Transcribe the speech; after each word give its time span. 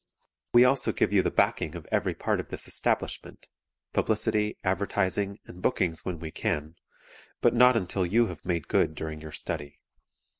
We 0.55 0.65
also 0.65 0.91
give 0.93 1.13
you 1.13 1.21
the 1.21 1.29
backing 1.29 1.75
of 1.75 1.85
every 1.91 2.15
part 2.15 2.39
of 2.39 2.49
this 2.49 2.67
establishment 2.67 3.45
publicity, 3.93 4.57
advertising, 4.63 5.37
and 5.45 5.61
bookings 5.61 6.03
when 6.03 6.17
we 6.17 6.31
can, 6.31 6.73
but 7.39 7.53
not 7.53 7.77
until 7.77 8.07
you 8.07 8.25
have 8.25 8.43
made 8.43 8.67
good 8.67 8.95
during 8.95 9.21
your 9.21 9.31
study. 9.31 9.79